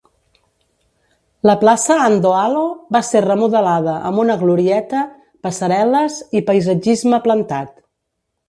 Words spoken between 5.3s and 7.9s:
passarel·les i paisatgisme plantat.